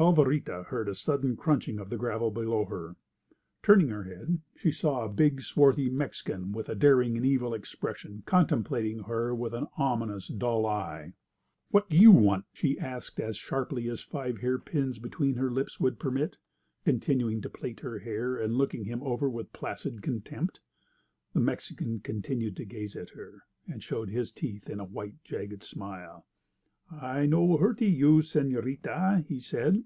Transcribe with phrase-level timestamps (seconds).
[0.00, 2.96] Alvarita heard a sudden crunching of the gravel below her.
[3.62, 8.22] Turning her head she saw a big, swarthy Mexican, with a daring and evil expression,
[8.24, 11.12] contemplating her with an ominous, dull eye.
[11.70, 15.98] "What do you want?" she asked as sharply as five hairpins between her lips would
[16.00, 16.38] permit,
[16.86, 20.60] continuing to plait her hair, and looking him over with placid contempt.
[21.34, 25.62] The Mexican continued to gaze at her, and showed his teeth in a white, jagged
[25.62, 26.24] smile.
[26.90, 29.84] "I no hurt y you, Señorita," he said.